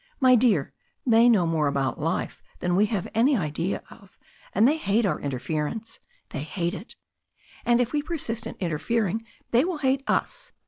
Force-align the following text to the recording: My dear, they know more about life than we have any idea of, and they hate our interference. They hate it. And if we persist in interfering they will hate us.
My 0.19 0.33
dear, 0.33 0.73
they 1.05 1.29
know 1.29 1.45
more 1.45 1.67
about 1.67 1.99
life 2.01 2.41
than 2.59 2.75
we 2.75 2.87
have 2.87 3.07
any 3.13 3.37
idea 3.37 3.83
of, 3.91 4.17
and 4.51 4.67
they 4.67 4.77
hate 4.77 5.05
our 5.05 5.19
interference. 5.19 5.99
They 6.29 6.41
hate 6.41 6.73
it. 6.73 6.95
And 7.65 7.79
if 7.79 7.93
we 7.93 8.01
persist 8.01 8.47
in 8.47 8.55
interfering 8.59 9.23
they 9.51 9.63
will 9.63 9.77
hate 9.77 10.01
us. 10.07 10.53